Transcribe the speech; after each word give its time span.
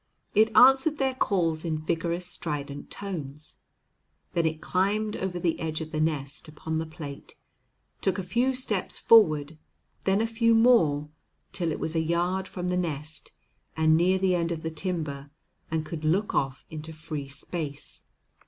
It 0.33 0.51
answered 0.57 0.97
their 0.97 1.13
calls 1.13 1.63
in 1.63 1.77
vigorous, 1.77 2.25
strident 2.25 2.89
tones. 2.89 3.57
Then 4.33 4.47
it 4.47 4.59
climbed 4.59 5.15
over 5.15 5.39
the 5.39 5.59
edge 5.59 5.79
of 5.79 5.91
the 5.91 6.01
nest 6.01 6.47
upon 6.47 6.79
the 6.79 6.87
plate, 6.87 7.35
took 8.01 8.17
a 8.17 8.23
few 8.23 8.55
steps 8.55 8.97
forward, 8.97 9.59
then 10.05 10.19
a 10.19 10.25
few 10.25 10.55
more, 10.55 11.09
till 11.51 11.71
it 11.71 11.79
was 11.79 11.95
a 11.95 11.99
yard 11.99 12.47
from 12.47 12.69
the 12.69 12.77
nest 12.77 13.31
and 13.77 13.95
near 13.95 14.17
the 14.17 14.33
end 14.33 14.51
of 14.51 14.63
the 14.63 14.71
timber, 14.71 15.29
and 15.69 15.85
could 15.85 16.03
look 16.03 16.33
off 16.33 16.65
into 16.71 16.91
free 16.93 17.29
space. 17.29 18.01